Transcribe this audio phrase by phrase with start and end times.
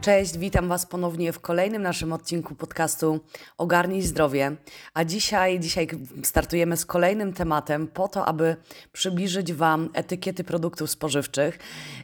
[0.00, 3.20] Cześć, witam Was ponownie w kolejnym naszym odcinku podcastu
[3.58, 4.56] Ogarnij Zdrowie.
[4.94, 5.88] A dzisiaj, dzisiaj
[6.22, 8.56] startujemy z kolejnym tematem po to, aby
[8.92, 11.58] przybliżyć Wam etykiety produktów spożywczych.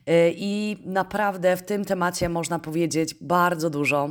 [0.08, 4.10] Y, I naprawdę w tym temacie można powiedzieć bardzo dużo.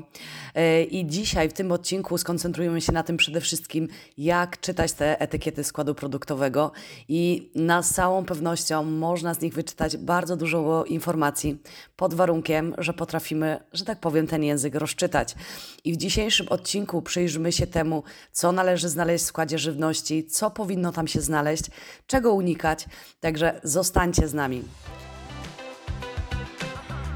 [0.57, 5.21] Y, I dzisiaj w tym odcinku skoncentrujemy się na tym przede wszystkim, jak czytać te
[5.21, 6.71] etykiety składu produktowego.
[7.07, 11.57] I na całą pewnością można z nich wyczytać bardzo dużo informacji
[11.95, 15.35] pod warunkiem, że potrafimy że tak powiem, ten język rozczytać.
[15.83, 20.91] I w dzisiejszym odcinku przyjrzymy się temu, co należy znaleźć w składzie żywności, co powinno
[20.91, 21.63] tam się znaleźć,
[22.07, 22.85] czego unikać.
[23.19, 24.63] Także zostańcie z nami.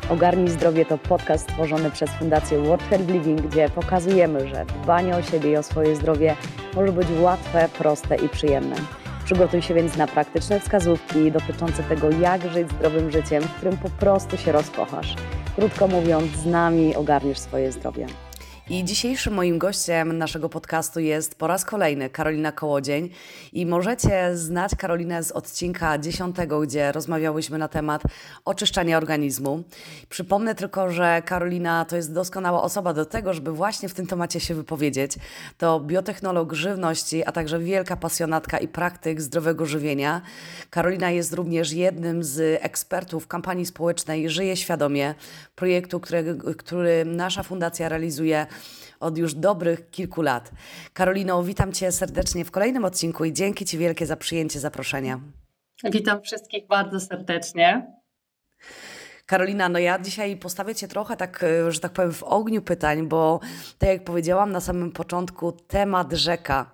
[0.09, 5.21] Ogarnij Zdrowie to podcast stworzony przez Fundację World Health Living, gdzie pokazujemy, że dbanie o
[5.21, 6.35] siebie i o swoje zdrowie
[6.75, 8.75] może być łatwe, proste i przyjemne.
[9.25, 13.89] Przygotuj się więc na praktyczne wskazówki dotyczące tego, jak żyć zdrowym życiem, w którym po
[13.89, 15.15] prostu się rozkochasz.
[15.59, 18.07] Krótko mówiąc, z nami ogarniesz swoje zdrowie.
[18.69, 23.09] I dzisiejszym moim gościem naszego podcastu jest po raz kolejny Karolina Kołodzień.
[23.53, 28.01] I możecie znać Karolinę z odcinka 10, gdzie rozmawiałyśmy na temat
[28.45, 29.63] oczyszczania organizmu.
[30.09, 34.39] Przypomnę tylko, że Karolina to jest doskonała osoba do tego, żeby właśnie w tym temacie
[34.39, 35.15] się wypowiedzieć.
[35.57, 40.21] To biotechnolog żywności, a także wielka pasjonatka i praktyk zdrowego żywienia.
[40.69, 45.15] Karolina jest również jednym z ekspertów kampanii społecznej Żyje Świadomie,
[45.55, 48.45] projektu, który, który nasza fundacja realizuje
[48.99, 50.51] od już dobrych kilku lat.
[50.93, 55.19] Karolino, witam Cię serdecznie w kolejnym odcinku i dzięki Ci wielkie za przyjęcie zaproszenia.
[55.83, 57.99] Witam wszystkich bardzo serdecznie.
[59.29, 63.07] Karolina, no ja dzisiaj postawię Cię trochę tak, e, że tak powiem, w ogniu pytań,
[63.07, 63.39] bo
[63.77, 66.71] tak jak powiedziałam na samym początku, temat rzeka.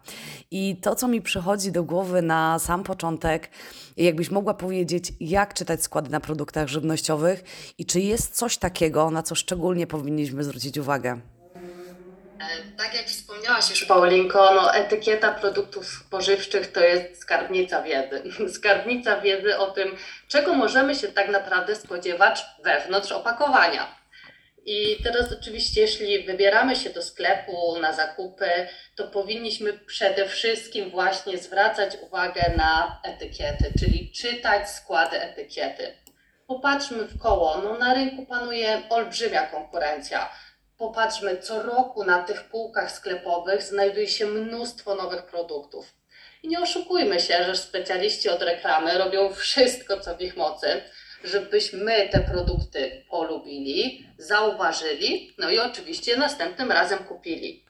[0.52, 3.50] I to, co mi przychodzi do głowy na sam początek,
[3.97, 7.44] jakbyś mogła powiedzieć, jak czytać składy na produktach żywnościowych
[7.78, 11.34] i czy jest coś takiego, na co szczególnie powinniśmy zwrócić uwagę?
[12.40, 18.23] E, tak jak wspomniałaś już Paulinko, no, etykieta produktów spożywczych to jest skarbnica wiedzy.
[18.57, 19.96] Skarbnica wiedzy o tym,
[20.28, 24.06] czego możemy się tak naprawdę spodziewać wewnątrz opakowania.
[24.66, 28.50] I teraz oczywiście, jeśli wybieramy się do sklepu na zakupy,
[28.95, 35.94] to powinniśmy przede wszystkim właśnie zwracać uwagę na etykiety, czyli czytać składy etykiety.
[36.47, 40.29] Popatrzmy w koło, no na rynku panuje olbrzymia konkurencja
[40.78, 45.94] Popatrzmy, co roku na tych półkach sklepowych znajduje się mnóstwo nowych produktów.
[46.44, 50.81] I nie oszukujmy się, że specjaliści od reklamy robią wszystko, co w ich mocy,
[51.24, 57.66] żebyśmy te produkty polubili, zauważyli, no i oczywiście następnym razem kupili.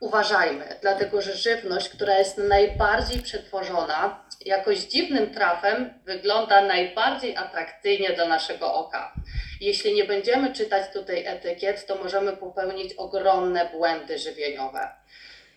[0.00, 8.28] Uważajmy, dlatego że żywność, która jest najbardziej przetworzona, jakoś dziwnym trafem wygląda najbardziej atrakcyjnie do
[8.28, 9.14] naszego oka.
[9.60, 14.88] Jeśli nie będziemy czytać tutaj etykiet, to możemy popełnić ogromne błędy żywieniowe.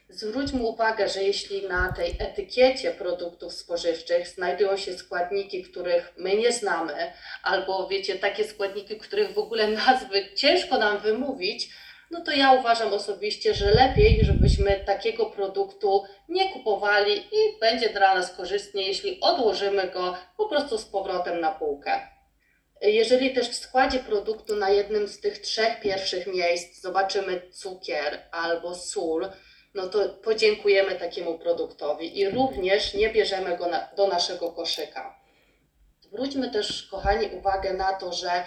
[0.10, 6.52] Zwróćmy uwagę, że jeśli na tej etykiecie produktów spożywczych znajdują się składniki, których my nie
[6.52, 7.12] znamy,
[7.44, 11.70] albo wiecie, takie składniki, których w ogóle nazwy ciężko nam wymówić,
[12.14, 18.16] no to ja uważam osobiście, że lepiej, żebyśmy takiego produktu nie kupowali i będzie dla
[18.16, 22.08] nas korzystnie, jeśli odłożymy go po prostu z powrotem na półkę.
[22.82, 28.76] Jeżeli też w składzie produktu na jednym z tych trzech pierwszych miejsc zobaczymy cukier albo
[28.76, 29.30] sól,
[29.74, 35.20] no to podziękujemy takiemu produktowi i również nie bierzemy go na, do naszego koszyka.
[36.02, 38.44] Zwróćmy też, kochani, uwagę na to, że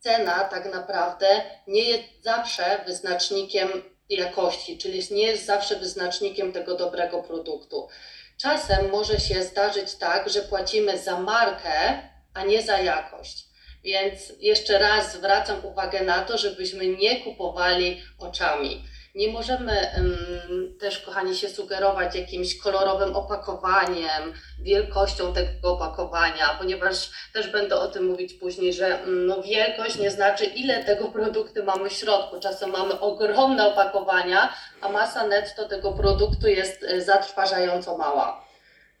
[0.00, 3.68] cena tak naprawdę nie jest zawsze wyznacznikiem
[4.08, 7.88] jakości, czyli nie jest zawsze wyznacznikiem tego dobrego produktu.
[8.36, 12.02] Czasem może się zdarzyć tak, że płacimy za markę,
[12.34, 13.46] a nie za jakość.
[13.84, 18.84] Więc jeszcze raz zwracam uwagę na to, żebyśmy nie kupowali oczami.
[19.16, 24.32] Nie możemy um, też, kochani, się sugerować jakimś kolorowym opakowaniem,
[24.62, 30.44] wielkością tego opakowania, ponieważ też będę o tym mówić później, że um, wielkość nie znaczy,
[30.44, 32.40] ile tego produktu mamy w środku.
[32.40, 38.45] Czasem mamy ogromne opakowania, a masa netto tego produktu jest e, zatrważająco mała.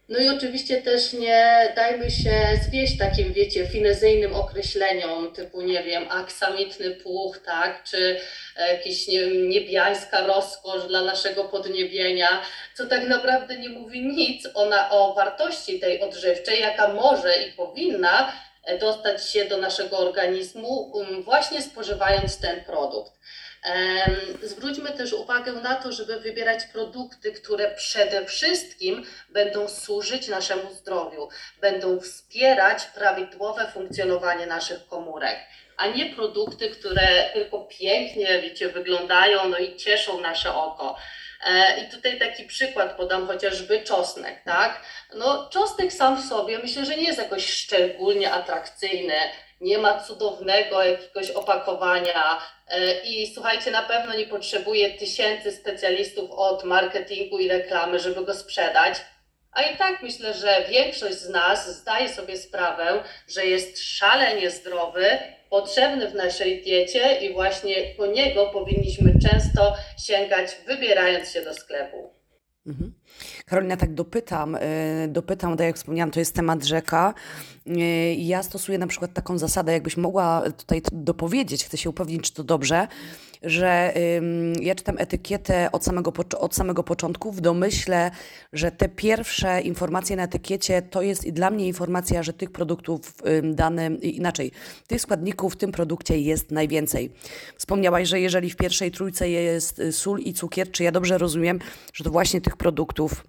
[0.08, 2.32] No i oczywiście też nie dajmy się
[2.68, 8.20] zwieść takim, wiecie, finezyjnym określeniom typu, nie wiem, aksamitny puch, tak, czy
[8.58, 12.42] jakiś, nie wiem, niebiańska rozkosz dla naszego podniebienia,
[12.74, 17.52] co tak naprawdę nie mówi nic o, na, o wartości tej odżywczej, jaka może i
[17.52, 18.32] powinna
[18.80, 23.12] dostać się do naszego organizmu um, właśnie spożywając ten produkt.
[24.42, 31.28] Zwróćmy też uwagę na to, żeby wybierać produkty, które przede wszystkim będą służyć naszemu zdrowiu,
[31.60, 35.36] będą wspierać prawidłowe funkcjonowanie naszych komórek,
[35.76, 40.96] a nie produkty, które tylko pięknie wiecie, wyglądają no i cieszą nasze oko.
[41.46, 44.80] E, I tutaj taki przykład podam chociażby czosnek, tak?
[45.14, 49.14] No, czosnek sam w sobie myślę, że nie jest jakoś szczególnie atrakcyjny,
[49.60, 56.64] nie ma cudownego jakiegoś opakowania e, i słuchajcie, na pewno nie potrzebuje tysięcy specjalistów od
[56.64, 58.94] marketingu i reklamy, żeby go sprzedać.
[59.52, 65.18] A i tak myślę, że większość z nas zdaje sobie sprawę, że jest szalenie zdrowy,
[65.50, 69.76] potrzebny w naszej diecie i właśnie po niego powinniśmy często
[70.06, 72.15] sięgać, wybierając się do sklepu.
[72.66, 72.92] Mhm.
[73.46, 77.14] Karolina, tak dopytam, y, dopytam, tak jak wspomniałam, to jest temat rzeka.
[77.66, 82.34] Y, Ja stosuję na przykład taką zasadę, jakbyś mogła tutaj dopowiedzieć, chcę się upewnić, czy
[82.34, 82.88] to dobrze,
[83.42, 83.94] że
[84.60, 88.10] ja czytam etykietę od samego, od samego początku w domyśle,
[88.52, 93.14] że te pierwsze informacje na etykiecie to jest i dla mnie informacja, że tych produktów
[94.02, 94.52] i inaczej,
[94.86, 97.12] tych składników w tym produkcie jest najwięcej.
[97.56, 101.58] Wspomniałaś, że jeżeli w pierwszej trójce jest y, sól i cukier, czy ja dobrze rozumiem,
[101.92, 103.24] że to właśnie tych produktów,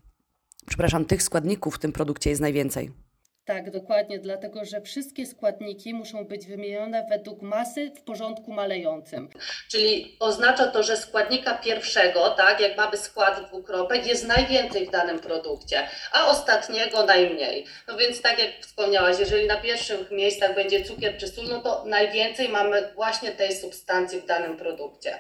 [0.68, 3.07] przepraszam, tych składników w tym produkcie jest najwięcej?
[3.48, 9.30] Tak, dokładnie, dlatego że wszystkie składniki muszą być wymienione według masy w porządku malejącym.
[9.72, 15.20] Czyli oznacza to, że składnika pierwszego, tak, jak mamy skład dwukropek, jest najwięcej w danym
[15.20, 17.66] produkcie, a ostatniego najmniej.
[17.88, 21.86] No więc tak jak wspomniałaś, jeżeli na pierwszych miejscach będzie cukier czy sól, no to
[21.86, 25.20] najwięcej mamy właśnie tej substancji w danym produkcie.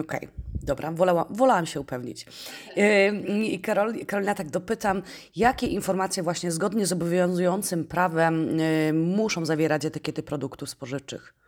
[0.00, 0.28] Okej,
[0.64, 2.26] dobra, wolała, wolałam się upewnić.
[2.76, 5.02] Yy, I Karol, Karolina, tak dopytam,
[5.36, 11.43] jakie informacje właśnie zgodnie z obowiązującym prawem yy, muszą zawierać etykiety produktów spożywczych?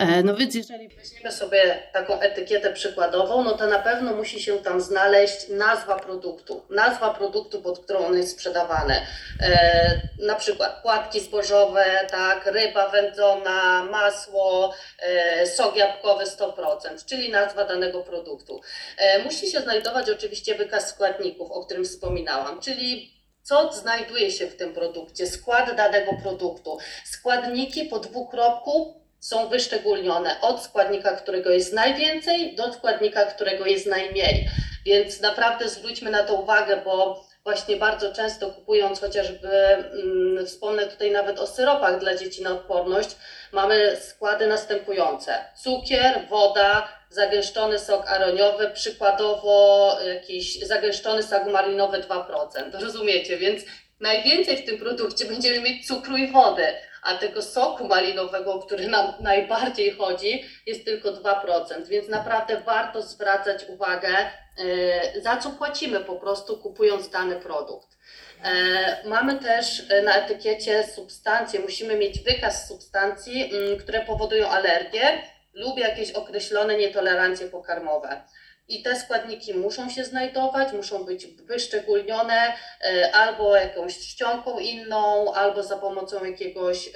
[0.00, 4.58] E, No więc jeżeli Weźmiemy sobie taką etykietę przykładową, no to na pewno musi się
[4.58, 8.94] tam znaleźć nazwa produktu, nazwa produktu, pod którą on jest sprzedawany.
[9.40, 17.64] E, na przykład płatki zbożowe, tak, ryba wędzona, masło, e, sok jabłkowy 100%, czyli nazwa
[17.64, 18.60] danego produktu.
[18.98, 24.56] E, musi się znajdować oczywiście wykaz składników, o którym wspominałam, czyli co znajduje się w
[24.56, 26.78] tym produkcie, skład danego produktu.
[27.04, 34.48] Składniki po dwukropku są wyszczególnione od składnika, którego jest najwięcej, do składnika, którego jest najmniej.
[34.84, 41.10] Więc naprawdę zwróćmy na to uwagę, bo właśnie bardzo często kupując chociażby, mm, wspomnę tutaj
[41.10, 43.10] nawet o syropach dla dzieci na odporność,
[43.52, 52.80] mamy składy następujące: cukier, woda, zagęszczony sok aroniowy, przykładowo jakiś zagęszczony sok malinowy 2%.
[52.80, 53.36] Rozumiecie?
[53.36, 53.62] Więc
[54.00, 56.66] najwięcej w tym produkcie będziemy mieć cukru i wody,
[57.06, 63.02] a tego soku malinowego, o który nam najbardziej chodzi, jest tylko 2%, więc naprawdę warto
[63.02, 67.88] zwracać uwagę, e, za co płacimy po prostu kupując dany produkt.
[68.44, 75.22] E, Mamy też na etykiecie substancje, musimy mieć wykaz substancji, mm, które powodują alergię
[75.54, 78.22] lub jakieś określone nietolerancje pokarmowe.
[78.68, 82.52] I te składniki muszą się znajdować, muszą być wyszczególnione
[82.84, 86.90] e, albo jakąś czcionką inną, albo za pomocą jakiegoś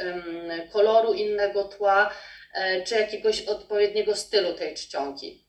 [0.72, 2.10] koloru innego tła,
[2.54, 5.46] e, czy jakiegoś odpowiedniego stylu tej czcionki.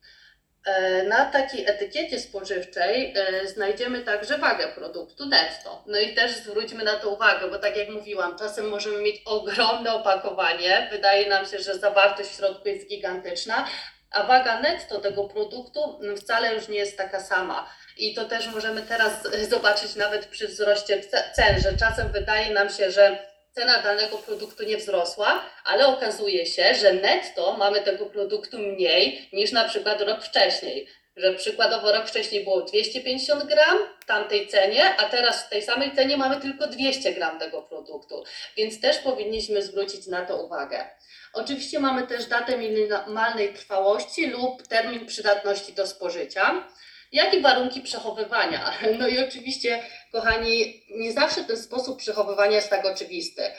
[0.66, 3.14] E, Na takiej etykiecie spożywczej
[3.46, 5.84] znajdziemy także wagę produktu netto.
[5.88, 9.94] No i też zwróćmy na to uwagę, bo tak jak mówiłam, czasem możemy mieć ogromne
[9.94, 13.68] opakowanie, wydaje nam się, że zawartość w środku jest gigantyczna,
[14.12, 17.70] a waga netto tego produktu mm, wcale już nie jest taka sama.
[17.98, 19.14] I to też możemy teraz
[19.50, 24.64] zobaczyć nawet przy wzroście ce- cen, że czasem wydaje nam się, że cena danego produktu
[24.64, 30.24] nie wzrosła, ale okazuje się, że netto mamy tego produktu mniej niż na przykład rok
[30.24, 30.88] wcześniej.
[31.16, 35.96] Że przykładowo rok wcześniej było 250 gram w tamtej cenie, a teraz w tej samej
[35.96, 38.24] cenie mamy tylko 200 gram tego produktu.
[38.58, 40.90] Więc też powinniśmy zwrócić na to uwagę.
[41.34, 46.64] Oczywiście mamy też datę minimalnej trwałości lub termin przydatności do spożycia,
[47.12, 48.74] jak i warunki przechowywania.
[49.00, 53.52] No i oczywiście, kochani, nie zawsze ten sposób przechowywania jest tak oczywisty,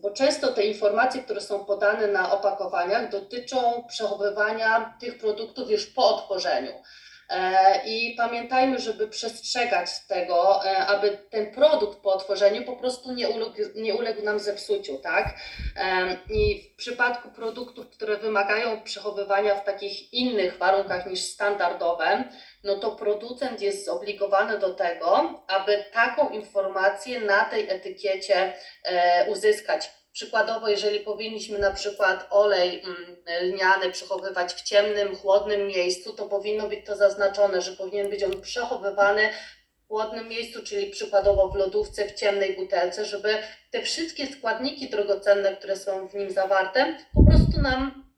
[0.00, 6.16] bo często te informacje, które są podane na opakowaniach, dotyczą przechowywania tych produktów już po
[6.16, 6.72] otworzeniu.
[7.28, 13.28] E, I pamiętajmy, żeby przestrzegać tego, e, aby ten produkt po otworzeniu po prostu nie
[13.28, 15.34] uległ, nie uległ nam zepsuciu, tak?
[15.76, 22.24] Em, I w przypadku produktów, które wymagają przechowywania w takich innych warunkach niż standardowe,
[22.64, 28.52] no to producent jest zobligowany do tego, aby taką informację na tej etykiecie
[28.84, 29.97] e, uzyskać.
[30.18, 36.68] Przykładowo, jeżeli powinniśmy na przykład olej mm, lniany przechowywać w ciemnym, chłodnym miejscu, to powinno
[36.68, 39.30] być to zaznaczone, że powinien być on przechowywany
[39.84, 43.38] w chłodnym miejscu, czyli przykładowo w lodówce, w ciemnej butelce, żeby
[43.70, 48.08] te wszystkie składniki drogocenne, które są w nim zawarte, po prostu nam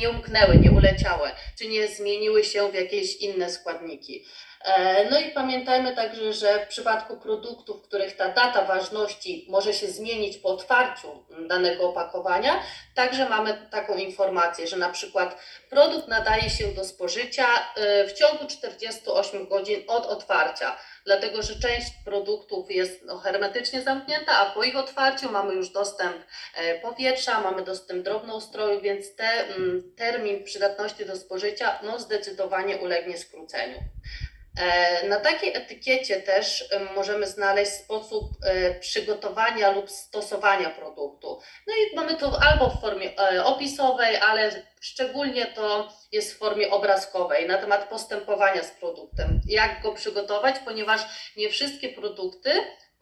[0.00, 4.24] nie umknęły, nie uleciały, czy nie zmieniły się w jakieś inne składniki.
[4.64, 9.86] E, No i pamiętajmy także, że w przypadku produktów, których ta data ważności może się
[9.86, 12.62] zmienić po otwarciu danego opakowania,
[12.94, 15.36] także mamy taką informację, że na przykład
[15.70, 21.86] produkt nadaje się do spożycia e, w ciągu 48 godzin od otwarcia, dlatego że część
[22.04, 26.16] produktów jest no, hermetycznie zamknięta, a po ich otwarciu mamy już dostęp
[26.54, 33.18] e, powietrza, mamy dostęp drobnoustroju, więc te, mm, termin przydatności do spożycia no, zdecydowanie ulegnie
[33.18, 33.78] skróceniu.
[34.60, 41.40] E, Na takiej etykiecie też e, możemy znaleźć sposób e, przygotowania lub stosowania produktu.
[41.66, 46.70] No i mamy to albo w formie e, opisowej, ale szczególnie to jest w formie
[46.70, 49.40] obrazkowej na temat postępowania z produktem.
[49.46, 51.00] Jak go przygotować, ponieważ
[51.36, 52.50] nie wszystkie produkty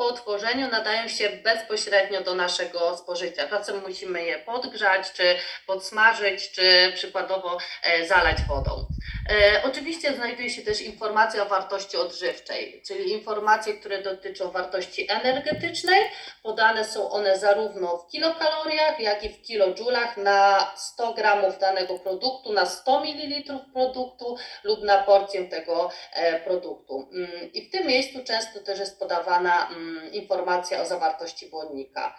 [0.02, 3.48] po otworzeniu nadają się bezpośrednio do naszego spożycia.
[3.48, 8.86] Czasem musimy je podgrzać, czy podsmażyć, czy przykładowo e, zalać wodą.
[9.30, 16.00] E, Oczywiście znajduje się też informacja o wartości odżywczej, czyli informacje, które dotyczą wartości energetycznej.
[16.42, 22.52] Podane są one zarówno w kilokaloriach, jak i w kilojulach na 100 gramów danego produktu,
[22.52, 27.08] na 100 ml produktu lub na porcję tego e, produktu.
[27.12, 32.18] Mm, I w tym miejscu często też jest podawana mm, informacja o zawartości błonnika.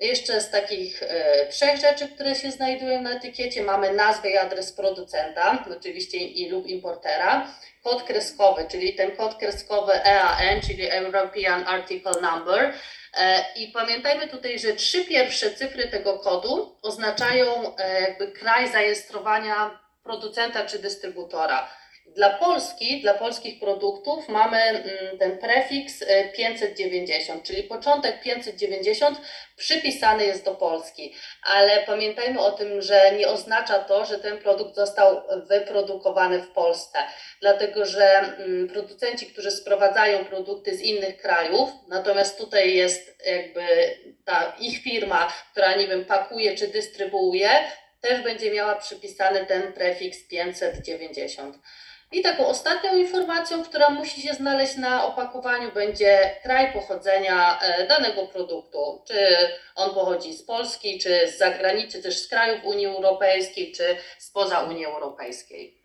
[0.00, 4.72] Jeszcze z takich e, trzech rzeczy, które się znajdują na etykiecie, mamy nazwę i adres
[4.72, 12.20] producenta, oczywiście i lub importera, kod kreskowy, czyli ten kod kreskowy EAN, czyli European Article
[12.20, 12.74] Number.
[13.16, 19.80] E, I pamiętajmy tutaj, że trzy pierwsze cyfry tego kodu oznaczają e, jakby kraj zarejestrowania
[20.02, 21.79] producenta czy dystrybutora.
[22.14, 29.20] Dla Polski, dla polskich produktów mamy mm, ten prefiks e, 590, czyli początek 590
[29.56, 34.74] przypisany jest do Polski, ale pamiętajmy o tym, że nie oznacza to, że ten produkt
[34.74, 36.98] został wyprodukowany w Polsce,
[37.40, 43.62] dlatego że mm, producenci, którzy sprowadzają produkty z innych krajów, natomiast tutaj jest jakby
[44.24, 47.50] ta ich firma, która nie wiem, pakuje czy dystrybuuje,
[48.00, 51.56] też będzie miała przypisany ten prefiks 590.
[52.12, 58.26] I taką ostatnią informacją, która musi się znaleźć na opakowaniu, będzie kraj pochodzenia e, danego
[58.26, 59.02] produktu.
[59.06, 59.14] Czy
[59.74, 63.84] on pochodzi z Polski, czy z zagranicy, też z krajów Unii Europejskiej, czy
[64.18, 65.80] spoza Unii Europejskiej.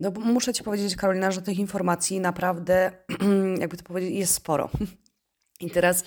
[0.00, 2.92] No muszę Ci powiedzieć, Karolina, że tych informacji naprawdę,
[3.60, 4.70] jakby to powiedzieć, jest sporo.
[5.60, 6.04] I teraz,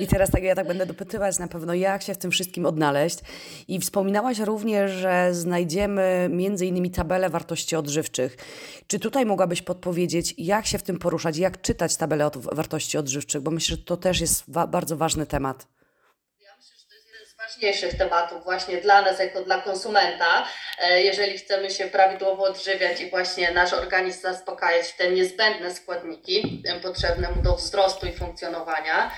[0.00, 3.18] I teraz tak, ja tak będę dopytywać na pewno, jak się w tym wszystkim odnaleźć.
[3.68, 8.36] I wspominałaś również, że znajdziemy między innymi tabelę wartości odżywczych.
[8.86, 13.40] Czy tutaj mogłabyś podpowiedzieć, jak się w tym poruszać, jak czytać tabelę od wartości odżywczych?
[13.42, 15.66] Bo myślę, że to też jest wa- bardzo ważny temat.
[17.38, 20.46] Ważniejszych tematów właśnie dla nas, jako dla konsumenta,
[20.82, 26.80] e, jeżeli chcemy się prawidłowo odżywiać i właśnie nasz organizm zaspokajać te niezbędne składniki e,
[26.80, 29.10] potrzebne mu do wzrostu i funkcjonowania.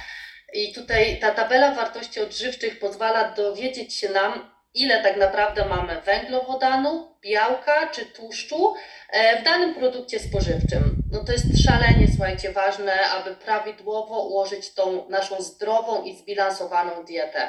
[0.52, 7.16] I tutaj ta tabela wartości odżywczych pozwala dowiedzieć się nam, ile tak naprawdę mamy węglowodanu,
[7.20, 8.74] białka czy tłuszczu
[9.10, 11.02] e, w danym produkcie spożywczym.
[11.12, 17.48] No to jest szalenie, słuchajcie, ważne, aby prawidłowo ułożyć tą naszą zdrową i zbilansowaną dietę.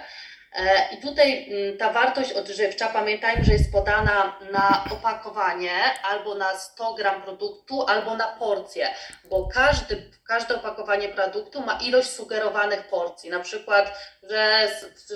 [0.56, 5.72] E, I tutaj mm, ta wartość odżywcza, pamiętajmy, że jest podana na opakowanie
[6.04, 8.88] albo na 100 gram produktu, albo na porcję,
[9.26, 13.30] bo każdy, każde opakowanie produktu ma ilość sugerowanych porcji.
[13.30, 13.98] Na przykład,
[14.30, 14.68] że,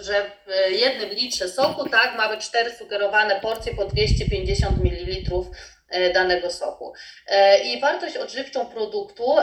[0.01, 5.43] że w jednym litrze soku tak, mamy 4 sugerowane porcje po 250 ml
[5.89, 6.93] e, danego soku.
[7.27, 9.35] E, I wartość odżywczą produktu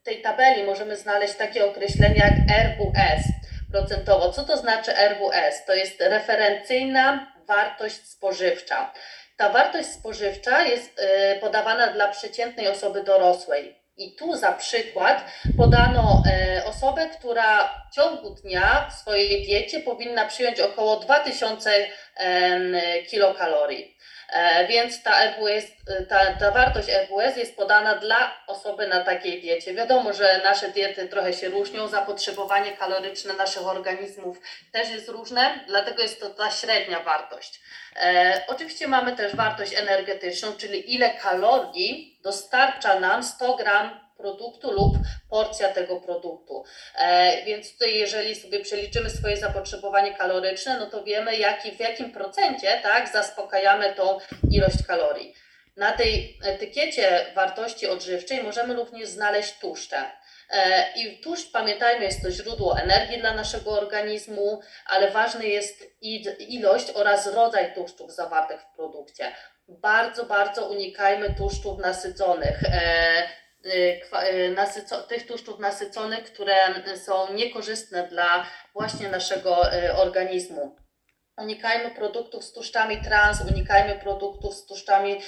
[0.00, 2.34] w tej tabeli możemy znaleźć takie określenia jak
[2.66, 3.38] RWS
[3.72, 4.32] procentowo.
[4.32, 5.64] Co to znaczy RWS?
[5.66, 8.92] To jest referencyjna wartość spożywcza.
[9.36, 13.78] Ta wartość spożywcza jest y, podawana dla przeciętnej osoby dorosłej.
[13.96, 15.24] I tu za przykład
[15.56, 21.70] podano e, osobę, która w ciągu dnia w swojej diecie powinna przyjąć około 2000
[22.16, 22.76] em,
[23.10, 23.96] kilokalorii.
[24.32, 25.64] E, Więc ta, RWS,
[26.08, 29.74] ta, ta wartość RWS jest podana dla osoby na takiej diecie.
[29.74, 34.40] Wiadomo, że nasze diety trochę się różnią, zapotrzebowanie kaloryczne naszych organizmów
[34.72, 37.60] też jest różne, dlatego jest to ta średnia wartość.
[37.96, 44.96] E, oczywiście mamy też wartość energetyczną, czyli ile kalorii dostarcza nam 100 gram produktu lub
[45.30, 46.64] porcja tego produktu.
[46.98, 52.12] E, więc tutaj, jeżeli sobie przeliczymy swoje zapotrzebowanie kaloryczne, no to wiemy, jaki, w jakim
[52.12, 54.18] procencie tak, zaspokajamy tą
[54.50, 55.34] ilość kalorii.
[55.76, 60.10] Na tej etykiecie wartości odżywczej możemy również znaleźć tłuszcze.
[60.50, 65.84] E, I tłuszcz, pamiętajmy, jest to źródło energii dla naszego organizmu, ale ważny jest
[66.38, 69.32] ilość oraz rodzaj tłuszczów zawartych w produkcie.
[69.68, 72.60] Bardzo, bardzo unikajmy tłuszczów nasyconych.
[73.64, 76.56] E, e, tych tłuszczów nasyconych, które
[76.96, 79.56] są niekorzystne dla właśnie naszego
[79.96, 80.76] organizmu.
[81.36, 85.20] Unikajmy produktów z tłuszczami trans, unikajmy produktów z tłuszczami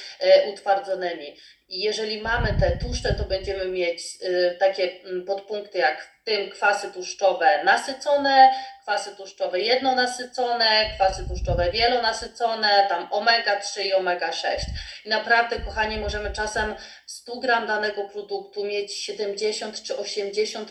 [0.53, 1.37] utwardzonymi.
[1.71, 6.51] I jeżeli mamy te tłuszcze, to będziemy mieć y, takie mm, podpunkty jak w tym
[6.51, 8.51] kwasy tłuszczowe nasycone,
[8.83, 14.57] kwasy tłuszczowe jednonasycone, kwasy tłuszczowe wielonasycone, tam omega-3 i omega-6.
[15.05, 16.75] I naprawdę, kochani, możemy czasem
[17.07, 20.67] 100 gram danego produktu mieć 70 czy 80%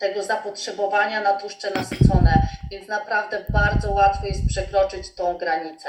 [0.00, 5.88] tego zapotrzebowania na tłuszcze nasycone, więc naprawdę bardzo łatwo jest przekroczyć tą granicę.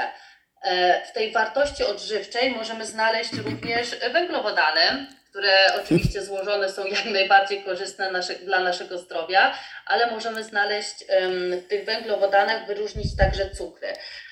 [0.62, 7.64] E, w tej wartości odżywczej możemy znaleźć również węglowodany, które oczywiście złożone są jak najbardziej
[7.64, 8.12] korzystne
[8.46, 11.06] dla naszego zdrowia, ale możemy znaleźć
[11.52, 13.88] w tych węglowodanach, wyróżnić także cukry,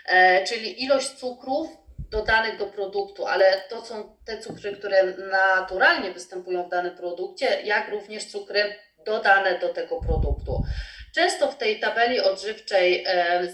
[0.05, 1.67] e, czyli ilość cukrów
[2.11, 7.89] dodanych do produktu, ale to są te cukry, które naturalnie występują w danym produkcie, jak
[7.89, 10.63] również cukry dodane do tego produktu.
[11.15, 13.05] Często w tej tabeli odżywczej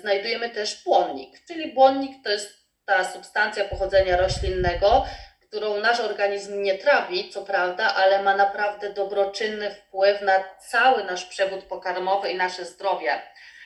[0.02, 2.61] znajdujemy też błonnik, czyli błonnik to jest
[2.92, 5.06] ta substancja pochodzenia roślinnego,
[5.48, 11.26] którą nasz organizm nie trawi, co prawda, ale ma naprawdę dobroczynny wpływ na cały nasz
[11.26, 13.22] przewód pokarmowy i nasze zdrowie.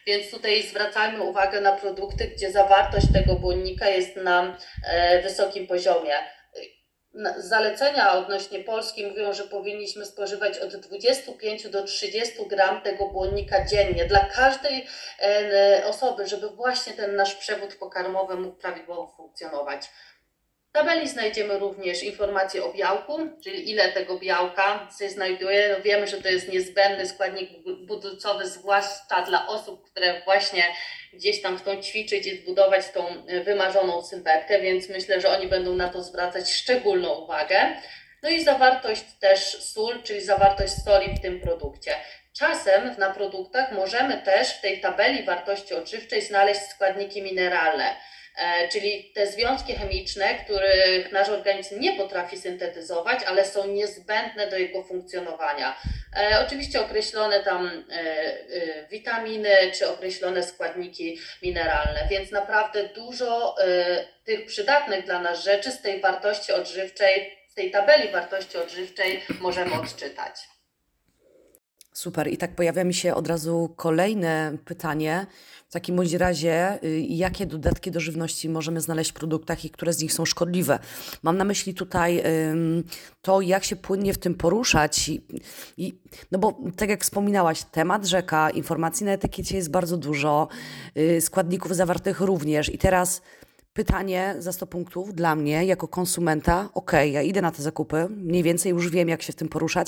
[0.08, 6.14] Więc tutaj zwracajmy uwagę na produkty, gdzie zawartość tego błonnika jest na e, wysokim poziomie.
[7.38, 14.06] Zalecenia odnośnie Polski mówią, że powinniśmy spożywać od 25 do 30 gram tego błonnika dziennie
[14.06, 14.88] dla każdej
[15.22, 19.90] e, osoby, żeby właśnie ten nasz przewód pokarmowy mógł prawidłowo funkcjonować.
[20.76, 25.70] Tabeli znajdziemy również informacje o białku, czyli ile tego białka się znajduje.
[25.70, 27.50] No wiemy, że to jest niezbędny składnik
[27.88, 30.64] budulcowy, zwłaszcza dla osób, które właśnie
[31.14, 33.06] gdzieś tam chcą ćwiczyć i zbudować tą
[33.46, 37.58] wymarzoną sylwetkę, więc myślę, że oni będą na to zwracać szczególną uwagę.
[38.24, 41.96] No i zawartość też sól, czyli zawartość soli w tym produkcie.
[42.40, 47.96] Czasem na produktach możemy też w tej tabeli wartości odżywczej znaleźć składniki mineralne.
[48.38, 54.58] E, czyli te związki chemiczne, których nasz organizm nie potrafi syntetyzować, ale są niezbędne do
[54.58, 55.76] jego funkcjonowania.
[56.18, 63.56] E, oczywiście określone tam e, witaminy czy określone składniki mineralne, więc naprawdę dużo
[64.26, 69.74] tych przydatnych dla nas rzeczy z tej wartości odżywczej, z tej tabeli wartości odżywczej możemy
[69.74, 70.36] odczytać.
[71.96, 72.28] Super.
[72.28, 75.26] I tak pojawia mi się od razu kolejne pytanie.
[75.76, 80.02] Takim bądź razie, y, jakie dodatki do żywności możemy znaleźć w produktach i które z
[80.02, 80.80] nich są szkodliwe?
[81.24, 82.24] Mam na myśli tutaj
[83.22, 85.10] to, jak się płynnie w tym poruszać.
[85.10, 85.22] I,
[85.78, 86.00] i,
[86.32, 90.48] no bo tak jak wspominałaś, temat rzeka, informacji na etykiecie jest bardzo dużo,
[90.98, 92.74] y, składników zawartych również.
[92.74, 93.22] I teraz
[93.76, 96.70] Pytanie za 100 punktów dla mnie jako konsumenta.
[96.74, 99.88] Ok, ja idę na te zakupy, mniej więcej już wiem, jak się w tym poruszać,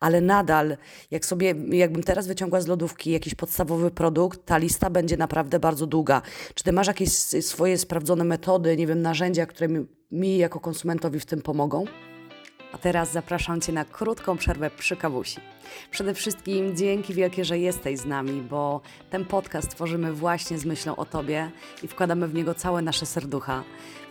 [0.00, 0.76] ale nadal,
[1.10, 5.86] jak sobie, jakbym teraz wyciągła z lodówki jakiś podstawowy produkt, ta lista będzie naprawdę bardzo
[5.86, 6.22] długa.
[6.54, 11.20] Czy ty masz jakieś swoje sprawdzone metody, nie wiem, narzędzia, które mi, mi jako konsumentowi
[11.20, 11.84] w tym pomogą?
[12.72, 15.40] A teraz zapraszam Cię na krótką przerwę przy kawusi.
[15.90, 18.80] Przede wszystkim dzięki wielkie, że jesteś z nami, bo
[19.10, 21.50] ten podcast tworzymy właśnie z myślą o Tobie
[21.82, 23.62] i wkładamy w niego całe nasze serducha.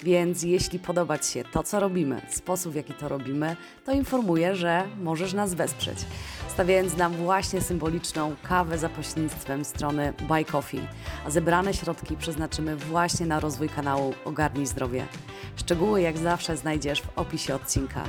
[0.04, 4.56] Więc jeśli podoba Ci się to, co robimy, sposób w jaki to robimy, to informuję,
[4.56, 5.98] że możesz nas wesprzeć,
[6.50, 10.88] stawiając nam właśnie symboliczną kawę za pośrednictwem strony Buy Coffee,
[11.26, 15.06] a zebrane środki przeznaczymy właśnie na rozwój kanału Ogarnij Zdrowie.
[15.56, 18.04] Szczegóły jak zawsze znajdziesz w opisie odcinka.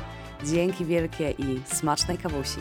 [0.45, 2.61] Dzięki wielkie i smacznej kawusi.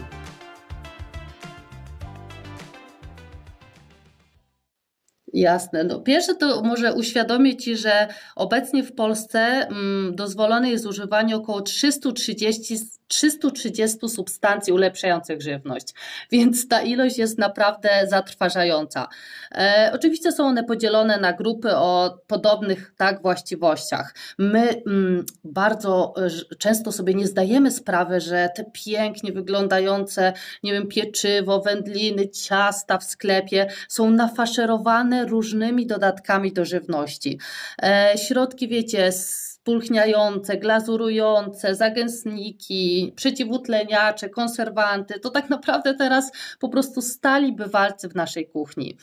[5.34, 5.84] Jasne.
[5.84, 11.62] No, pierwsze to może uświadomić Ci, że obecnie w Polsce mm, dozwolone jest używanie około
[11.62, 12.78] 330
[13.12, 15.88] 330 substancji ulepszających żywność,
[16.32, 19.08] więc ta ilość jest naprawdę zatrważająca.
[19.52, 24.16] E, oczywiście są one podzielone na grupy o podobnych tak właściwościach.
[24.38, 26.14] My mm, bardzo
[26.52, 32.98] e, często sobie nie zdajemy sprawy, że te pięknie wyglądające, nie wiem, pieczywo, wędliny, ciasta
[32.98, 37.40] w sklepie są nafaszerowane różnymi dodatkami do żywności.
[37.84, 47.02] E, środki, wiecie, z spulchniające, glazurujące, zagęstniki, przeciwutleniacze, konserwanty, to tak naprawdę teraz po prostu
[47.02, 48.98] stali bywalcy w naszej kuchni.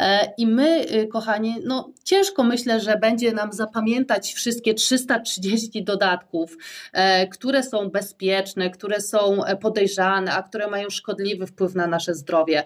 [0.00, 6.56] E, I my, y, kochani, no ciężko myślę, że będzie nam zapamiętać wszystkie 330 dodatków,
[6.92, 12.14] e, które są bezpieczne, które są e, podejrzane, a które mają szkodliwy wpływ na nasze
[12.14, 12.64] zdrowie.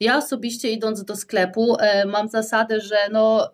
[0.00, 3.50] Ja osobiście idąc do sklepu mam zasadę, że no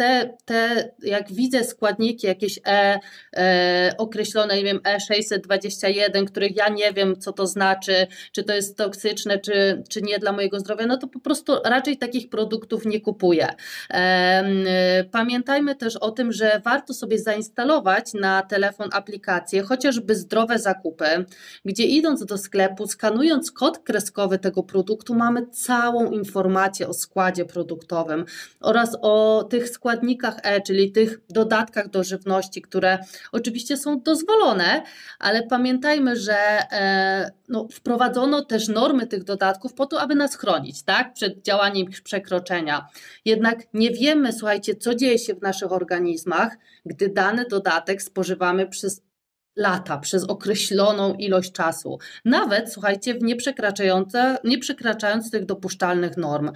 [0.00, 3.00] te, te, jak widzę składniki jakieś E,
[3.36, 8.76] e określone, nie wiem, E621, których ja nie wiem, co to znaczy, czy to jest
[8.76, 13.00] toksyczne, czy, czy nie dla mojego zdrowia, no to po prostu raczej takich produktów nie
[13.00, 13.48] kupuję.
[13.90, 21.24] E, pamiętajmy też o tym, że warto sobie zainstalować na telefon aplikację, chociażby zdrowe zakupy,
[21.64, 28.24] gdzie idąc do sklepu, skanując kod kreskowy tego produktu, mamy całą informację o składzie produktowym
[28.60, 32.98] oraz o tych składnikach, składnikach E, czyli tych dodatkach do żywności, które
[33.32, 34.82] oczywiście są dozwolone,
[35.18, 36.36] ale pamiętajmy, że
[36.72, 41.88] e, no, wprowadzono też normy tych dodatków po to, aby nas chronić, tak, przed działaniem
[41.88, 42.86] ich przekroczenia.
[43.24, 49.02] Jednak nie wiemy, słuchajcie, co dzieje się w naszych organizmach, gdy dany dodatek spożywamy przez
[49.56, 51.98] lata, przez określoną ilość czasu.
[52.24, 53.36] Nawet, słuchajcie, w nie
[54.58, 56.50] przekraczając tych dopuszczalnych norm.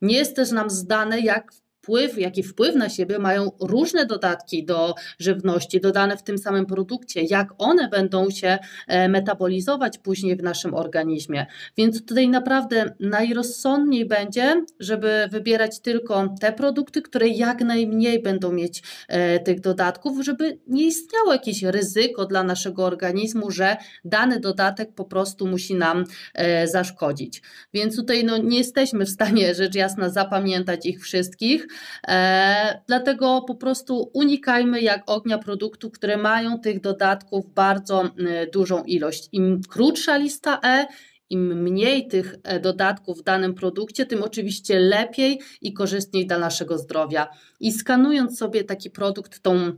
[0.00, 1.52] Nie jest też nam zdane, jak
[1.88, 7.22] wpływ, jaki wpływ na siebie mają różne dodatki do żywności dodane w tym samym produkcie,
[7.22, 11.46] jak one będą się e, metabolizować później w naszym organizmie.
[11.76, 18.82] Więc tutaj naprawdę najrozsądniej będzie, żeby wybierać tylko te produkty, które jak najmniej będą mieć
[19.08, 25.04] e, tych dodatków, żeby nie istniało jakieś ryzyko dla naszego organizmu, że dany dodatek po
[25.04, 27.42] prostu musi nam e, zaszkodzić.
[27.74, 31.66] Więc tutaj no, nie jesteśmy w stanie rzecz jasna zapamiętać ich wszystkich,
[32.08, 38.10] E, dlatego po prostu unikajmy jak ognia produktów, które mają tych dodatków bardzo
[38.52, 39.28] dużą ilość.
[39.32, 40.86] Im krótsza lista E,
[41.30, 46.78] im mniej tych e, dodatków w danym produkcie, tym oczywiście lepiej i korzystniej dla naszego
[46.78, 47.28] zdrowia.
[47.60, 49.72] I skanując sobie taki produkt tą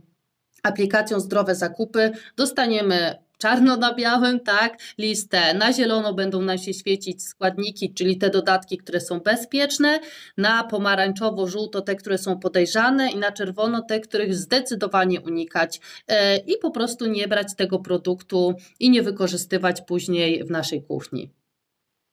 [0.63, 5.53] aplikacją Zdrowe Zakupy, dostaniemy czarno na białym, tak, listę.
[5.53, 9.99] Na zielono będą nam się świecić składniki, czyli te dodatki, które są bezpieczne,
[10.37, 16.57] na pomarańczowo-żółto te, które są podejrzane i na czerwono te, których zdecydowanie unikać e, i
[16.57, 21.31] po prostu nie brać tego produktu i nie wykorzystywać później w naszej kuchni.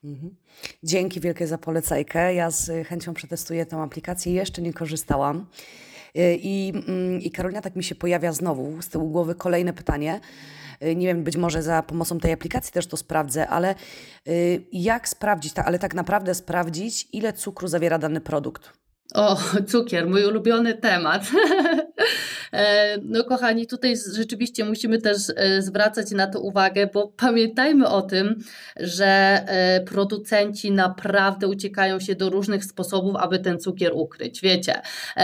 [0.05, 0.37] Mhm.
[0.83, 2.35] Dzięki wielkie za polecajkę.
[2.35, 4.33] Ja z chęcią przetestuję tę aplikację.
[4.33, 5.47] Jeszcze nie korzystałam.
[6.15, 10.21] E, I, mm, I Karolina, tak mi się pojawia znowu z tyłu głowy kolejne pytanie.
[10.83, 13.75] Y, nie wiem, być może za pomocą tej aplikacji też to sprawdzę, ale
[14.29, 18.73] y, jak sprawdzić, ale tak naprawdę sprawdzić, ile cukru zawiera dany produkt?
[19.15, 19.37] O,
[19.71, 21.23] cukier, mój ulubiony temat.
[22.53, 28.03] E, no, kochani, tutaj rzeczywiście musimy też e, zwracać na to uwagę, bo pamiętajmy o
[28.03, 28.45] tym,
[28.77, 34.41] że e, producenci naprawdę uciekają się do różnych sposobów, aby ten cukier ukryć.
[34.41, 34.81] Wiecie,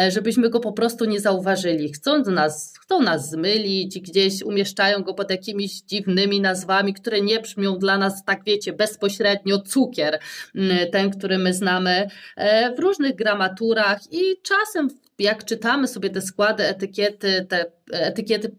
[0.08, 1.92] żebyśmy go po prostu nie zauważyli.
[1.92, 7.78] Chcą nas, chcą nas zmylić, gdzieś umieszczają go pod jakimiś dziwnymi nazwami, które nie brzmią
[7.78, 10.18] dla nas, tak wiecie, bezpośrednio cukier,
[10.92, 12.08] ten, który my znamy,
[12.76, 13.73] w różnych gramaturach
[14.10, 18.56] i czasem jak czytamy sobie te składy, etykiety, te etykiety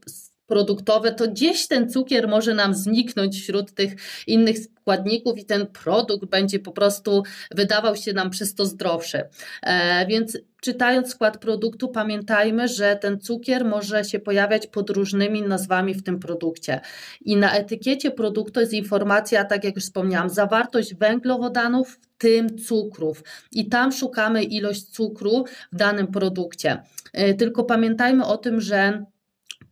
[0.47, 3.95] produktowe, to gdzieś ten cukier może nam zniknąć wśród tych
[4.27, 9.23] innych składników i ten produkt będzie po prostu wydawał się nam przez to zdrowszy.
[9.63, 15.93] E, więc czytając skład produktu, pamiętajmy, że ten cukier może się pojawiać pod różnymi nazwami
[15.93, 16.81] w tym produkcie.
[17.21, 23.23] I na etykiecie produktu jest informacja, tak jak już wspomniałam, zawartość węglowodanów, w tym cukrów.
[23.51, 26.81] I tam szukamy ilość cukru w danym produkcie.
[27.13, 29.05] E, tylko pamiętajmy o tym, że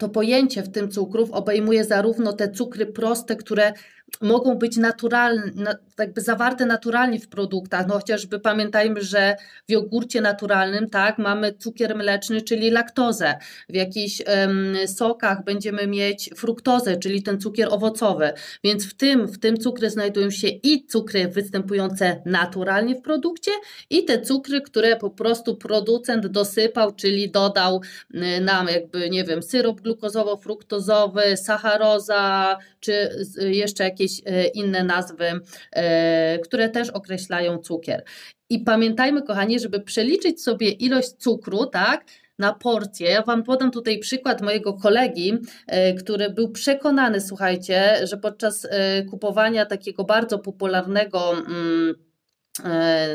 [0.04, 3.74] to pojęcie w tym cukrów obejmuje zarówno te cukry proste, które
[4.22, 7.88] mogą być naturalne, jakby zawarte naturalnie w produktach.
[7.88, 9.36] No chociażby pamiętajmy, że
[9.68, 13.36] w jogurcie naturalnym, tak, mamy cukier mleczny, czyli laktozę.
[13.70, 18.34] W jakichś um, sokach będziemy mieć fruktozę, czyli ten cukier owocowy.
[18.64, 23.52] Więc w tym, w tym cukry znajdują się i cukry występujące naturalnie w produkcie
[23.90, 27.82] i te cukry, które po prostu producent dosypał, czyli dodał
[28.42, 35.26] nam jakby, nie wiem, syrop glukozowo-fruktozowy, sacharoza, czy jeszcze jakieś e, inne nazwy,
[35.72, 35.83] e,
[36.44, 38.04] które też określają cukier.
[38.50, 42.06] I pamiętajmy, kochani, żeby przeliczyć sobie ilość cukru, tak,
[42.40, 43.10] na porcję.
[43.10, 45.34] Ja Wam podam tutaj przykład mojego kolegi,
[45.68, 48.68] e, który był przekonany, słuchajcie, że podczas
[49.10, 52.13] kupowania takiego bardzo popularnego mm, e,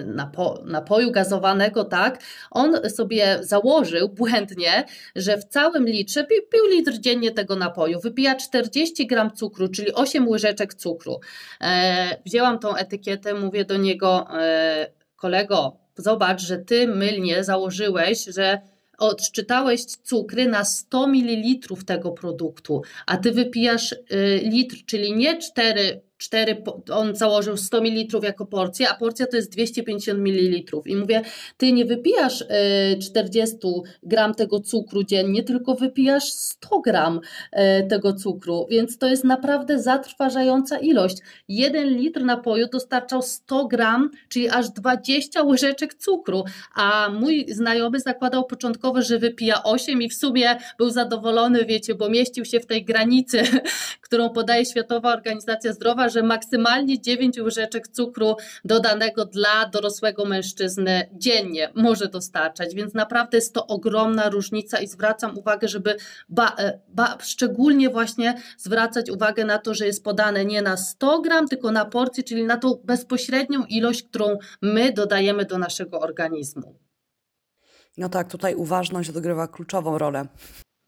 [0.06, 4.84] napo, napoju gazowanego, tak, on sobie założył błędnie,
[5.16, 9.92] że w całym litrze, pił, pił litr dziennie tego napoju, wypija 40 gram cukru, czyli
[9.94, 11.20] 8 łyżeczek cukru.
[11.60, 18.60] E, wzięłam tą etykietę, mówię do niego, e, kolego, zobacz, że ty mylnie założyłeś, że
[18.98, 26.00] odczytałeś cukry na 100 ml tego produktu, a ty wypijasz y, litr, czyli nie 4
[26.18, 30.82] 4, on założył 100 ml jako porcję, a porcja to jest 250 ml.
[30.86, 31.22] I mówię,
[31.56, 32.44] ty nie wypijasz
[33.02, 33.68] 40 y,
[34.02, 37.20] gram tego cukru dziennie, tylko wypijasz 100 gram
[37.52, 41.18] y, tego cukru, więc to jest naprawdę zatrważająca ilość.
[41.48, 48.44] Jeden litr napoju dostarczał 100 gram, czyli aż 20 łyżeczek cukru, a mój znajomy zakładał
[48.44, 52.84] początkowo, że wypija 8 i w sumie był zadowolony, wiecie, bo mieścił się w tej
[52.84, 53.42] granicy,
[54.06, 61.70] którą podaje Światowa Organizacja Zdrowia, że maksymalnie 9 łyżeczek cukru dodanego dla dorosłego mężczyzny dziennie
[61.74, 65.96] może dostarczać, więc naprawdę jest to ogromna różnica i zwracam uwagę, żeby
[66.28, 71.20] ba, e, ba, szczególnie właśnie zwracać uwagę na to, że jest podane nie na 100
[71.20, 76.74] gram, tylko na porcję, czyli na tą bezpośrednią ilość, którą my dodajemy do naszego organizmu.
[77.98, 80.26] No tak, tutaj uważność odgrywa kluczową rolę.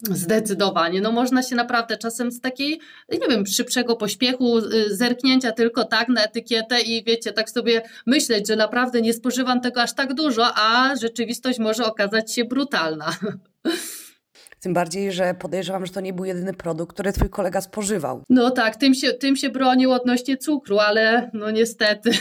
[0.02, 1.00] Zdecydowanie.
[1.00, 2.80] No można się naprawdę czasem z takiej,
[3.12, 8.48] nie wiem, szybszego pośpiechu, y, zerknięcia tylko tak na etykietę i wiecie, tak sobie myśleć,
[8.48, 13.16] że naprawdę nie spożywam tego aż tak dużo, a rzeczywistość może okazać się brutalna.
[14.60, 18.24] Tym bardziej, że podejrzewam, że to nie był jedyny produkt, który twój kolega spożywał.
[18.28, 22.10] No tak, tym się, tym się bronił odnośnie cukru, ale no niestety.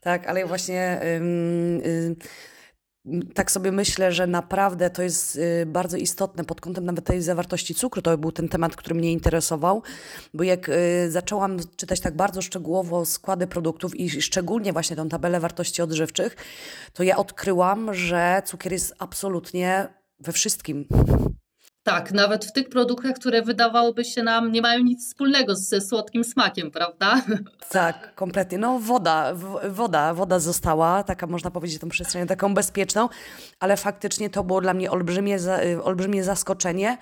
[0.00, 1.00] Tak, ale właśnie...
[1.82, 2.16] Yy, yy
[3.34, 7.74] tak sobie myślę, że naprawdę to jest y, bardzo istotne pod kątem nawet tej zawartości
[7.74, 8.02] cukru.
[8.02, 9.82] To był ten temat, który mnie interesował,
[10.34, 15.40] bo jak y, zaczęłam czytać tak bardzo szczegółowo składy produktów i szczególnie właśnie tą tabelę
[15.40, 16.36] wartości odżywczych,
[16.92, 19.88] to ja odkryłam, że cukier jest absolutnie
[20.20, 20.86] we wszystkim.
[21.84, 26.24] Tak, nawet w tych produktach, które wydawałoby się nam nie mają nic wspólnego ze słodkim
[26.24, 27.22] smakiem, prawda?
[27.70, 28.58] Tak, kompletnie.
[28.58, 29.34] No woda,
[29.68, 33.08] woda, woda została, taka można powiedzieć tą przestrzenią taką bezpieczną,
[33.60, 35.38] ale faktycznie to było dla mnie olbrzymie,
[35.82, 36.98] olbrzymie zaskoczenie,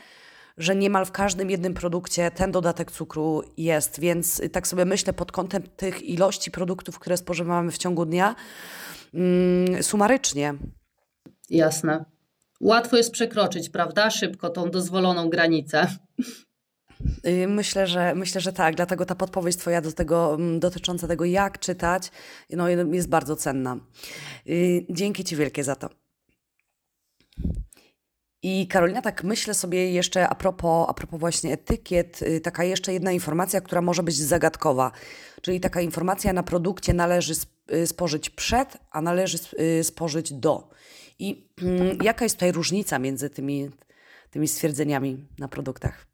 [0.58, 5.32] że niemal w każdym jednym produkcie ten dodatek cukru jest, więc tak sobie myślę pod
[5.32, 8.34] kątem tych ilości produktów, które spożywamy w ciągu dnia,
[9.14, 10.54] mm, sumarycznie.
[11.50, 12.11] Jasne
[12.62, 14.10] łatwo jest przekroczyć, prawda?
[14.10, 15.86] Szybko tą dozwoloną granicę.
[17.26, 18.74] Y, myślę, że myślę, że tak.
[18.74, 22.10] Dlatego ta podpowiedź Twoja do tego, mm, dotycząca tego, jak czytać,
[22.50, 23.76] no, jest bardzo cenna.
[24.48, 25.88] Y, dzięki Ci wielkie za to.
[28.42, 32.92] I Karolina, tak myślę sobie jeszcze a propos, a propos właśnie etykiet, y, taka jeszcze
[32.92, 34.92] jedna informacja, która może być zagadkowa.
[35.40, 37.34] Czyli taka informacja na produkcie należy
[37.86, 39.38] spożyć przed, a należy
[39.82, 40.68] spożyć do.
[41.22, 43.70] I mm, jaka jest tutaj różnica między tymi,
[44.30, 46.06] tymi stwierdzeniami na produktach?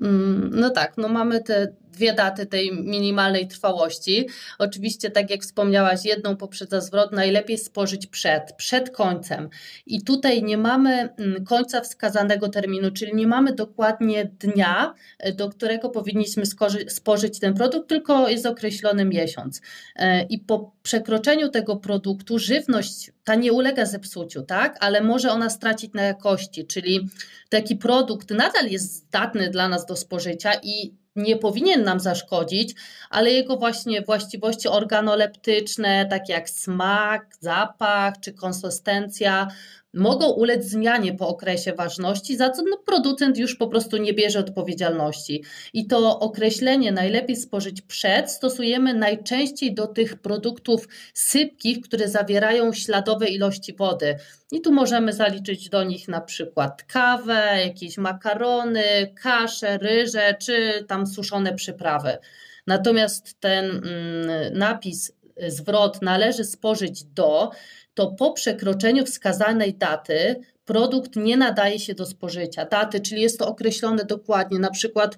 [0.00, 4.28] Mm, no tak, no mamy te dwie daty tej minimalnej trwałości.
[4.58, 9.48] Oczywiście, tak jak wspomniałaś, jedną poprzedza zwrot, najlepiej spożyć przed, przed końcem.
[9.86, 15.48] I tutaj nie mamy mm, końca wskazanego terminu, czyli nie mamy dokładnie dnia, e, do
[15.48, 16.44] którego powinniśmy
[16.88, 19.60] spożyć ten produkt, tylko jest określony miesiąc.
[19.96, 24.76] E, I po przekroczeniu tego produktu żywność ta nie ulega zepsuciu, tak?
[24.80, 27.08] Ale może ona stracić na jakości, czyli
[27.48, 32.74] taki produkt nadal jest zdatny dla nas do spożycia i nie powinien nam zaszkodzić,
[33.10, 39.48] ale jego właśnie właściwości organoleptyczne, takie jak smak, zapach czy konsystencja,
[39.94, 44.38] mogą ulec zmianie po okresie ważności, za co no, producent już po prostu nie bierze
[44.38, 45.44] odpowiedzialności.
[45.72, 53.26] I to określenie najlepiej spożyć przed stosujemy najczęściej do tych produktów sypkich, które zawierają śladowe
[53.26, 54.16] ilości wody.
[54.52, 61.06] I tu możemy zaliczyć do nich na przykład kawę, jakieś makarony, kaszę, ryże czy tam
[61.06, 62.18] suszone przyprawy.
[62.66, 65.12] Natomiast ten mm, napis,
[65.48, 67.50] zwrot należy spożyć do,
[67.94, 72.64] to po przekroczeniu wskazanej daty produkt nie nadaje się do spożycia.
[72.64, 75.16] Daty, czyli jest to określone dokładnie, na przykład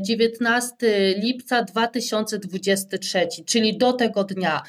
[0.00, 4.62] 19 e, lipca 2023, czyli do tego dnia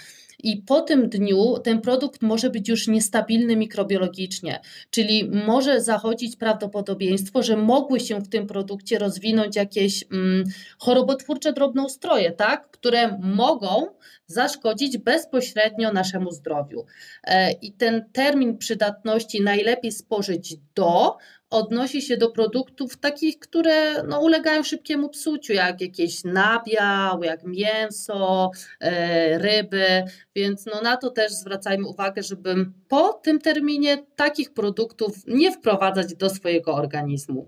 [0.44, 7.44] i po tym dniu ten produkt może być już niestabilny mikrobiologicznie, czyli może zachodzić prawdopodobieństwo,
[7.44, 10.44] że mogły się w tym produkcie rozwinąć jakieś mm,
[10.80, 13.88] chorobotwórcze drobnoustroje, tak, które mogą
[14.28, 16.86] zaszkodzić bezpośrednio naszemu zdrowiu.
[17.24, 21.18] E, I ten termin przydatności najlepiej spożyć do
[21.56, 28.52] odnosi się do produktów takich, które no, ulegają szybkiemu psuciu, jak jakieś nabiał, jak mięso,
[28.80, 30.04] e, ryby,
[30.36, 32.56] więc no, na to też zwracajmy uwagę, żeby
[32.88, 37.48] po tym terminie takich produktów nie wprowadzać do swojego organizmu.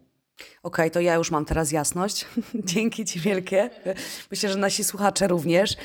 [0.64, 2.26] Okej, to ja już mam teraz jasność.
[2.74, 3.70] Dzięki Ci wielkie.
[4.32, 5.76] Myślę, że nasi słuchacze również.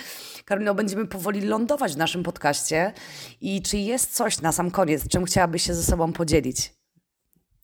[0.44, 2.92] Karolino, będziemy powoli lądować w naszym podcaście.
[3.40, 6.81] I czy jest coś na sam koniec, czym chciałabyś się ze sobą podzielić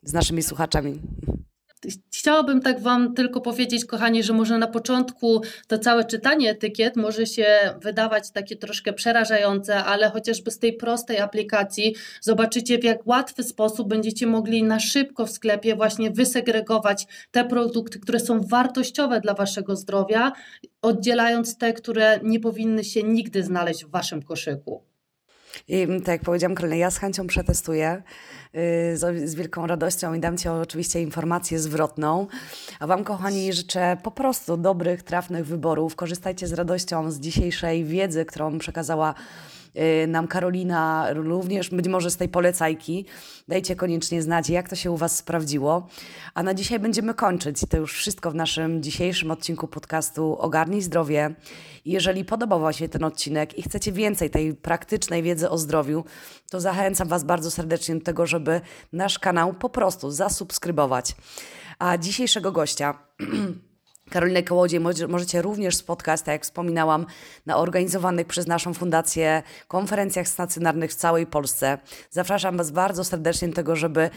[0.03, 1.01] z naszymi słuchaczami?
[2.13, 7.27] Chciałabym tak Wam tylko powiedzieć, kochani, że może na początku to całe czytanie etykiet może
[7.27, 7.47] się
[7.83, 13.89] wydawać takie troszkę przerażające, ale chociażby z tej prostej aplikacji zobaczycie, w jak łatwy sposób
[13.89, 19.77] będziecie mogli na szybko w sklepie właśnie wysegregować te produkty, które są wartościowe dla Waszego
[19.77, 20.33] zdrowia,
[20.83, 24.83] oddzielając te, które nie powinny się nigdy znaleźć w Waszym koszyku.
[25.69, 28.03] I tak jak powiedziałam, Karolina, ja z chęcią przetestuję,
[28.53, 28.61] yy,
[28.97, 32.27] z, z wielką radością i dam Ci oczywiście informację zwrotną.
[32.81, 35.97] A Wam, kochani, życzę po prostu dobrych, trafnych wyborów.
[35.97, 39.15] Korzystajcie z radością z dzisiejszej wiedzy, którą przekazała
[40.09, 43.05] nam Karolina, również być może z tej polecajki.
[43.49, 45.89] Dajcie koniecznie znać, jak to się u Was sprawdziło.
[46.35, 47.61] A na dzisiaj będziemy kończyć.
[47.71, 51.35] To już wszystko w naszym dzisiejszym odcinku podcastu Ogarnij Zdrowie.
[51.85, 56.05] Jeżeli podobał Wam się ten odcinek i chcecie więcej tej praktycznej wiedzy o zdrowiu,
[56.51, 58.61] to zachęcam Was bardzo serdecznie do tego, żeby
[58.93, 61.15] nasz kanał po prostu zasubskrybować.
[61.79, 62.95] A dzisiejszego gościa
[64.11, 67.07] Karolinę Kołodziej możecie również spotkać, tak jak wspominałam,
[67.47, 71.79] na organizowanych przez naszą fundację konferencjach stacjonarnych w całej Polsce.
[72.11, 74.11] Zapraszam Was bardzo serdecznie do tego, żeby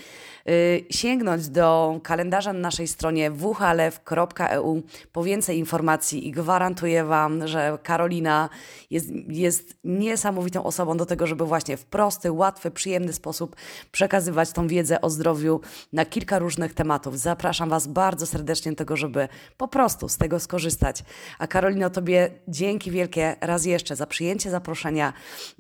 [0.50, 7.78] y, sięgnąć do kalendarza na naszej stronie whlew.eu po więcej informacji i gwarantuję Wam, że
[7.84, 8.50] Karolina
[8.90, 13.56] jest, jest niesamowitą osobą do tego, żeby właśnie w prosty, łatwy, przyjemny sposób
[13.92, 15.62] przekazywać tą wiedzę o zdrowiu
[15.94, 17.20] na kilka różnych tematów.
[17.20, 19.28] Zapraszam Was bardzo serdecznie do tego, żeby
[19.58, 21.04] po prostu prostu z tego skorzystać.
[21.40, 25.14] A Karolino, Tobie dzięki wielkie raz jeszcze za przyjęcie zaproszenia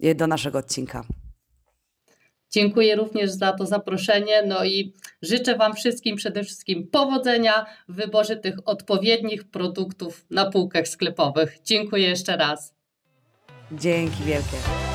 [0.03, 1.03] y, do naszego odcinka.
[2.51, 4.43] Dziękuję również za to zaproszenie.
[4.47, 10.87] No i życzę Wam wszystkim przede wszystkim powodzenia w wyborze tych odpowiednich produktów na półkach
[10.87, 11.57] sklepowych.
[11.63, 12.75] Dziękuję jeszcze raz.
[13.71, 14.90] Dzięki wielkie.